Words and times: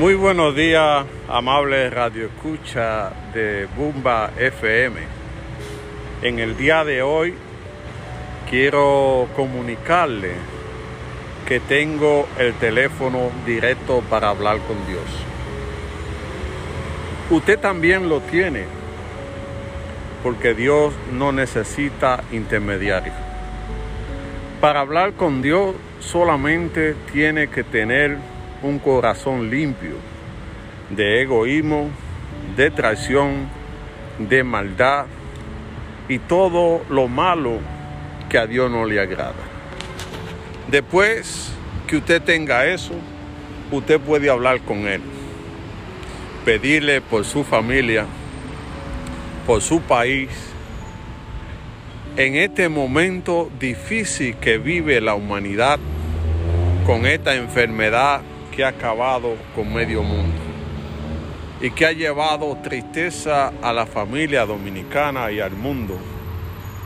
Muy 0.00 0.14
buenos 0.14 0.56
días, 0.56 1.04
amable 1.28 1.90
radio 1.90 2.28
escucha 2.28 3.12
de 3.34 3.68
Bumba 3.76 4.30
FM. 4.38 4.98
En 6.22 6.38
el 6.38 6.56
día 6.56 6.86
de 6.86 7.02
hoy 7.02 7.34
quiero 8.48 9.28
comunicarle 9.36 10.32
que 11.46 11.60
tengo 11.60 12.26
el 12.38 12.54
teléfono 12.54 13.30
directo 13.44 14.02
para 14.08 14.30
hablar 14.30 14.60
con 14.60 14.78
Dios. 14.86 15.04
Usted 17.28 17.58
también 17.58 18.08
lo 18.08 18.20
tiene, 18.20 18.64
porque 20.22 20.54
Dios 20.54 20.94
no 21.12 21.30
necesita 21.30 22.24
intermediario. 22.32 23.12
Para 24.62 24.80
hablar 24.80 25.12
con 25.12 25.42
Dios 25.42 25.74
solamente 26.00 26.94
tiene 27.12 27.48
que 27.48 27.64
tener 27.64 28.16
un 28.62 28.78
corazón 28.78 29.50
limpio 29.50 29.94
de 30.90 31.22
egoísmo, 31.22 31.90
de 32.56 32.70
traición, 32.70 33.48
de 34.18 34.44
maldad 34.44 35.06
y 36.08 36.18
todo 36.18 36.82
lo 36.90 37.08
malo 37.08 37.58
que 38.28 38.38
a 38.38 38.46
Dios 38.46 38.70
no 38.70 38.84
le 38.84 39.00
agrada. 39.00 39.34
Después 40.70 41.52
que 41.86 41.96
usted 41.96 42.22
tenga 42.22 42.66
eso, 42.66 42.94
usted 43.70 44.00
puede 44.00 44.30
hablar 44.30 44.60
con 44.60 44.86
Él, 44.86 45.00
pedirle 46.44 47.00
por 47.00 47.24
su 47.24 47.44
familia, 47.44 48.06
por 49.46 49.62
su 49.62 49.80
país, 49.80 50.28
en 52.16 52.34
este 52.34 52.68
momento 52.68 53.50
difícil 53.58 54.36
que 54.36 54.58
vive 54.58 55.00
la 55.00 55.14
humanidad 55.14 55.78
con 56.84 57.06
esta 57.06 57.34
enfermedad 57.34 58.20
ha 58.62 58.68
acabado 58.68 59.36
con 59.54 59.72
medio 59.72 60.02
mundo 60.02 60.38
y 61.60 61.70
que 61.70 61.86
ha 61.86 61.92
llevado 61.92 62.56
tristeza 62.62 63.52
a 63.62 63.72
la 63.72 63.86
familia 63.86 64.46
dominicana 64.46 65.30
y 65.30 65.40
al 65.40 65.52
mundo, 65.52 65.98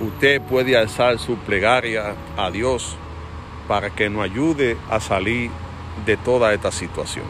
usted 0.00 0.41
puede 0.42 0.77
alzar 0.77 1.19
su 1.19 1.36
plegaria 1.36 2.14
a 2.36 2.50
Dios 2.50 2.97
para 3.69 3.91
que 3.91 4.11
nos 4.11 4.25
ayude 4.25 4.77
a 4.91 4.98
salir 5.00 5.50
de 6.05 6.17
toda 6.17 6.52
esta 6.52 6.72
situación. 6.72 7.25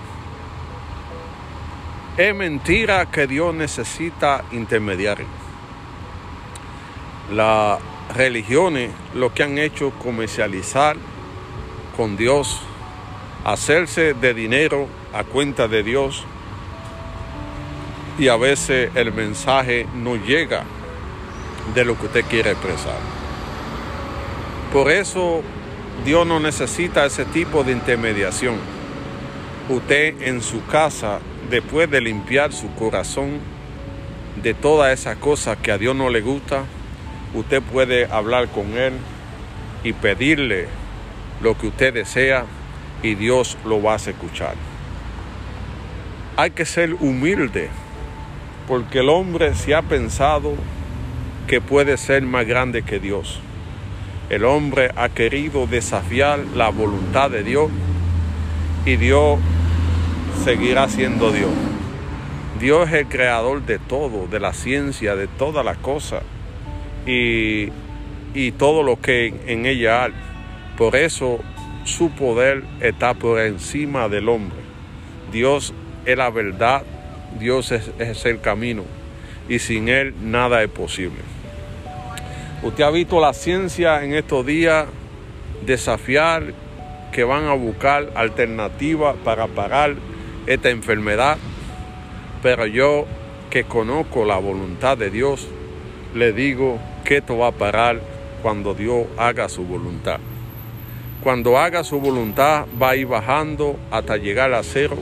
Es 2.16 2.34
mentira 2.34 3.06
que 3.10 3.26
Dios 3.26 3.54
necesita 3.54 4.44
intermediarios. 4.52 5.28
Las 7.32 7.80
religiones 8.14 8.90
lo 9.14 9.34
que 9.34 9.42
han 9.42 9.58
hecho 9.58 9.90
comercializar 10.02 10.96
con 11.96 12.16
Dios, 12.16 12.60
hacerse 13.44 14.14
de 14.14 14.32
dinero 14.32 14.88
a 15.12 15.22
cuenta 15.22 15.68
de 15.68 15.82
Dios 15.82 16.24
y 18.18 18.28
a 18.28 18.36
veces 18.36 18.90
el 18.94 19.12
mensaje 19.12 19.86
no 19.94 20.16
llega 20.16 20.64
de 21.74 21.84
lo 21.84 21.98
que 21.98 22.06
usted 22.06 22.24
quiere 22.24 22.52
expresar. 22.52 22.96
Por 24.72 24.90
eso 24.90 25.42
Dios 26.04 26.26
no 26.26 26.40
necesita 26.40 27.04
ese 27.04 27.26
tipo 27.26 27.64
de 27.64 27.72
intermediación. 27.72 28.56
Usted 29.68 30.22
en 30.22 30.42
su 30.42 30.64
casa, 30.66 31.20
después 31.50 31.90
de 31.90 32.00
limpiar 32.00 32.52
su 32.52 32.74
corazón 32.74 33.40
de 34.42 34.54
todas 34.54 34.98
esas 34.98 35.16
cosas 35.18 35.58
que 35.58 35.70
a 35.70 35.78
Dios 35.78 35.94
no 35.94 36.08
le 36.08 36.22
gusta, 36.22 36.64
usted 37.34 37.62
puede 37.62 38.06
hablar 38.06 38.48
con 38.48 38.76
Él 38.76 38.94
y 39.82 39.92
pedirle 39.92 40.66
lo 41.42 41.56
que 41.58 41.68
usted 41.68 41.92
desea 41.92 42.46
y 43.04 43.14
Dios 43.14 43.58
lo 43.66 43.82
va 43.82 43.92
a 43.92 43.96
escuchar. 43.96 44.54
Hay 46.36 46.50
que 46.50 46.64
ser 46.64 46.94
humilde 46.94 47.68
porque 48.66 49.00
el 49.00 49.10
hombre 49.10 49.54
se 49.54 49.74
ha 49.74 49.82
pensado 49.82 50.54
que 51.46 51.60
puede 51.60 51.98
ser 51.98 52.22
más 52.22 52.46
grande 52.46 52.82
que 52.82 52.98
Dios. 52.98 53.40
El 54.30 54.46
hombre 54.46 54.90
ha 54.96 55.10
querido 55.10 55.66
desafiar 55.66 56.38
la 56.56 56.70
voluntad 56.70 57.30
de 57.30 57.42
Dios 57.42 57.70
y 58.86 58.96
Dios 58.96 59.38
seguirá 60.42 60.88
siendo 60.88 61.30
Dios. 61.30 61.50
Dios 62.58 62.88
es 62.88 62.94
el 62.94 63.06
creador 63.08 63.66
de 63.66 63.78
todo, 63.78 64.26
de 64.28 64.40
la 64.40 64.54
ciencia, 64.54 65.14
de 65.14 65.26
todas 65.26 65.62
las 65.62 65.76
cosas 65.76 66.22
y, 67.06 67.68
y 68.32 68.52
todo 68.52 68.82
lo 68.82 68.98
que 68.98 69.34
en 69.46 69.66
ella 69.66 70.04
hay. 70.04 70.12
Por 70.78 70.96
eso 70.96 71.40
su 71.84 72.10
poder 72.10 72.64
está 72.80 73.14
por 73.14 73.40
encima 73.40 74.08
del 74.08 74.28
hombre. 74.28 74.58
Dios 75.32 75.72
es 76.06 76.16
la 76.16 76.30
verdad, 76.30 76.82
Dios 77.38 77.72
es, 77.72 77.90
es 77.98 78.24
el 78.26 78.40
camino 78.40 78.84
y 79.48 79.58
sin 79.58 79.88
Él 79.88 80.14
nada 80.22 80.62
es 80.62 80.70
posible. 80.70 81.20
Usted 82.62 82.84
ha 82.84 82.90
visto 82.90 83.20
la 83.20 83.34
ciencia 83.34 84.02
en 84.02 84.14
estos 84.14 84.46
días 84.46 84.86
desafiar 85.66 86.54
que 87.12 87.24
van 87.24 87.44
a 87.44 87.52
buscar 87.52 88.10
alternativas 88.14 89.16
para 89.22 89.46
parar 89.46 89.94
esta 90.46 90.70
enfermedad, 90.70 91.38
pero 92.42 92.66
yo 92.66 93.06
que 93.50 93.64
conozco 93.64 94.24
la 94.24 94.38
voluntad 94.38 94.98
de 94.98 95.10
Dios, 95.10 95.46
le 96.14 96.32
digo 96.32 96.78
que 97.04 97.18
esto 97.18 97.38
va 97.38 97.48
a 97.48 97.52
parar 97.52 98.00
cuando 98.42 98.74
Dios 98.74 99.06
haga 99.16 99.48
su 99.48 99.64
voluntad. 99.64 100.18
Cuando 101.24 101.56
haga 101.56 101.84
su 101.84 102.00
voluntad 102.00 102.66
va 102.80 102.90
a 102.90 102.96
ir 102.96 103.06
bajando 103.06 103.78
hasta 103.90 104.18
llegar 104.18 104.52
a 104.52 104.62
cero 104.62 104.98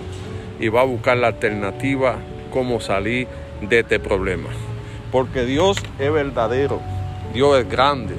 y 0.60 0.68
va 0.68 0.82
a 0.82 0.84
buscar 0.84 1.16
la 1.16 1.26
alternativa 1.26 2.14
cómo 2.52 2.80
salir 2.80 3.26
de 3.60 3.80
este 3.80 3.98
problema. 3.98 4.48
Porque 5.10 5.44
Dios 5.44 5.78
es 5.98 6.12
verdadero, 6.12 6.80
Dios 7.34 7.58
es 7.58 7.68
grande, 7.68 8.14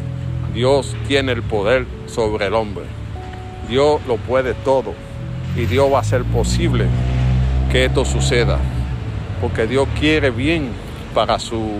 Dios 0.53 0.97
tiene 1.07 1.31
el 1.31 1.43
poder 1.43 1.85
sobre 2.07 2.47
el 2.47 2.55
hombre. 2.55 2.83
Dios 3.69 4.01
lo 4.05 4.17
puede 4.17 4.53
todo 4.53 4.93
y 5.55 5.65
Dios 5.65 5.89
va 5.89 5.99
a 5.99 6.01
hacer 6.01 6.25
posible 6.25 6.87
que 7.71 7.85
esto 7.85 8.03
suceda. 8.03 8.59
Porque 9.39 9.65
Dios 9.65 9.87
quiere 9.97 10.29
bien 10.29 10.71
para 11.13 11.39
su, 11.39 11.71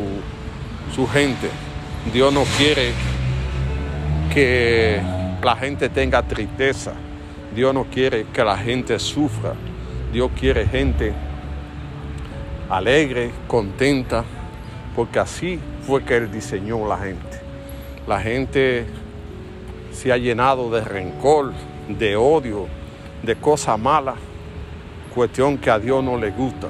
su 0.96 1.06
gente. 1.06 1.50
Dios 2.14 2.34
no 2.34 2.44
quiere 2.58 2.94
que 4.34 5.02
la 5.44 5.56
gente 5.56 5.90
tenga 5.90 6.24
tristeza. 6.24 6.94
Dios 7.54 7.74
no 7.74 7.86
quiere 7.86 8.26
que 8.34 8.44
la 8.44 8.58
gente 8.58 8.98
sufra. 9.00 9.54
Dios 10.12 10.32
quiere 10.40 10.66
gente 10.66 11.14
alegre, 12.70 13.32
contenta, 13.48 14.24
porque 14.96 15.20
así 15.20 15.60
fue 15.86 16.04
que 16.04 16.18
Él 16.18 16.32
diseñó 16.32 16.88
la 16.88 16.98
gente. 16.98 17.42
La 18.08 18.20
gente 18.20 18.86
se 19.92 20.12
ha 20.12 20.18
llenado 20.18 20.72
de 20.72 20.82
rencor, 20.82 21.52
de 21.88 22.16
odio, 22.16 22.68
de 23.22 23.36
cosas 23.36 23.78
malas, 23.80 24.16
cuestión 25.14 25.58
que 25.58 25.70
a 25.70 25.80
Dios 25.80 26.04
no 26.04 26.18
le 26.18 26.32
gusta. 26.32 26.68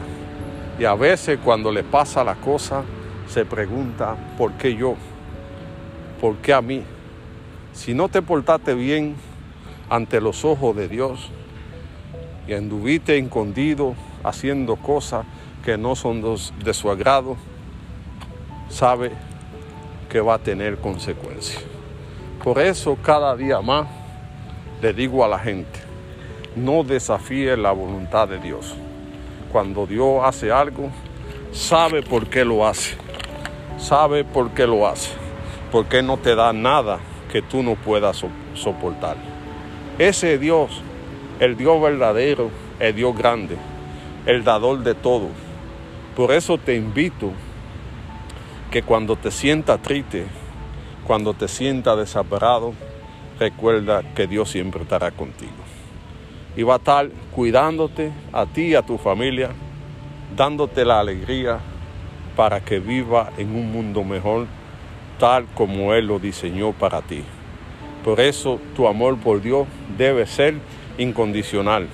Y 0.80 0.86
a 0.86 0.96
veces 0.96 1.40
cuando 1.44 1.72
le 1.72 1.84
pasa 1.84 2.24
la 2.24 2.36
cosa, 2.36 2.84
se 3.28 3.46
pregunta, 3.46 4.16
¿por 4.38 4.54
qué 4.54 4.76
yo? 4.76 4.96
¿Por 6.20 6.38
qué 6.38 6.54
a 6.54 6.62
mí? 6.62 6.84
Si 7.74 7.96
no 7.96 8.08
te 8.08 8.22
portaste 8.22 8.76
bien 8.76 9.16
ante 9.90 10.22
los 10.22 10.46
ojos 10.46 10.76
de 10.76 10.88
Dios 10.88 11.32
y 12.48 12.54
anduviste 12.54 13.18
escondido 13.18 13.96
haciendo 14.24 14.76
cosas 14.76 15.26
que 15.66 15.78
no 15.78 15.96
son 15.96 16.22
de 16.64 16.74
su 16.74 16.92
agrado, 16.92 17.36
sabe 18.70 19.12
que 20.08 20.22
va 20.22 20.36
a 20.36 20.40
tener 20.40 20.78
consecuencias. 20.78 21.64
Por 22.44 22.60
eso 22.60 22.96
cada 23.02 23.36
día 23.36 23.60
más 23.62 23.88
le 24.82 24.94
digo 24.94 25.26
a 25.26 25.28
la 25.28 25.40
gente, 25.40 25.80
no 26.56 26.84
desafíe 26.84 27.58
la 27.58 27.72
voluntad 27.72 28.28
de 28.28 28.38
Dios. 28.38 28.76
Cuando 29.52 29.88
Dios 29.88 30.22
hace 30.24 30.52
algo, 30.52 30.92
sabe 31.52 32.04
por 32.04 32.28
qué 32.28 32.46
lo 32.46 32.68
hace. 32.68 32.96
Sabe 33.78 34.24
por 34.24 34.52
qué 34.52 34.68
lo 34.68 34.88
hace. 34.88 35.12
Porque 35.72 36.04
no 36.04 36.18
te 36.18 36.36
da 36.36 36.54
nada 36.54 37.00
que 37.34 37.42
tú 37.42 37.64
no 37.64 37.74
puedas 37.74 38.24
soportar. 38.54 39.18
Ese 39.98 40.38
Dios, 40.38 40.84
el 41.40 41.58
Dios 41.58 41.82
verdadero, 41.82 42.52
el 42.80 42.94
Dios 42.94 43.18
grande, 43.18 43.58
el 44.28 44.44
dador 44.44 44.84
de 44.84 44.94
todo. 44.94 45.30
Por 46.16 46.32
eso 46.32 46.60
te 46.60 46.76
invito 46.76 47.32
que 48.70 48.84
cuando 48.84 49.16
te 49.16 49.32
sientas 49.32 49.82
triste, 49.82 50.28
cuando 51.08 51.34
te 51.34 51.48
sientas 51.48 51.98
desaparado, 51.98 52.76
recuerda 53.40 54.04
que 54.14 54.28
Dios 54.28 54.52
siempre 54.52 54.84
estará 54.84 55.10
contigo. 55.10 55.52
Y 56.56 56.62
va 56.62 56.76
a 56.76 56.78
estar 56.78 57.10
cuidándote 57.32 58.12
a 58.32 58.46
ti 58.46 58.68
y 58.68 58.76
a 58.76 58.84
tu 58.84 59.00
familia, 59.00 59.50
dándote 60.38 60.86
la 60.86 61.00
alegría 61.00 61.58
para 62.36 62.64
que 62.64 62.78
viva 62.78 63.32
en 63.40 63.56
un 63.56 63.72
mundo 63.72 64.04
mejor, 64.04 64.46
tal 65.20 65.46
como 65.54 65.94
Él 65.94 66.08
lo 66.08 66.20
diseñó 66.20 66.72
para 66.74 67.02
ti. 67.02 67.24
Por 68.04 68.20
eso 68.20 68.60
tu 68.76 68.88
amor 68.88 69.18
por 69.18 69.42
Dios 69.42 69.68
debe 69.98 70.26
ser 70.26 70.56
incondicional. 70.98 71.88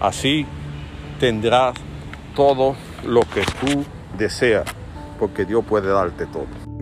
Así 0.00 0.46
tendrás 1.18 1.74
todo 2.34 2.74
lo 3.04 3.20
que 3.20 3.42
tú 3.60 3.84
deseas, 4.16 4.64
porque 5.18 5.44
Dios 5.44 5.64
puede 5.64 5.88
darte 5.88 6.26
todo. 6.26 6.79